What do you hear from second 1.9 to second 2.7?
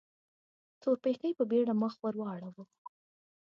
ور واړاوه.